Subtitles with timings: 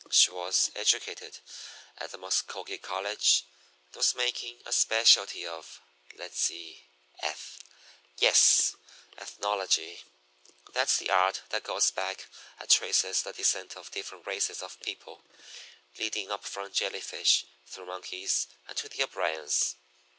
[0.09, 1.37] She was educated
[1.99, 3.45] at the Muscogee College,
[3.91, 5.79] and was making a specialty of
[6.15, 6.85] let's see
[7.21, 7.59] eth
[8.17, 8.75] yes,
[9.19, 10.01] ethnology.
[10.73, 12.25] That's the art that goes back
[12.59, 15.21] and traces the descent of different races of people,
[15.99, 19.75] leading up from jelly fish through monkeys and to the O'Briens.